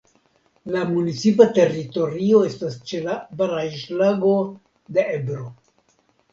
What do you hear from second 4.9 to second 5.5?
de Ebro.